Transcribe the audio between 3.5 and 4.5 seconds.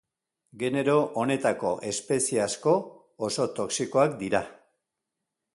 toxikoak dira.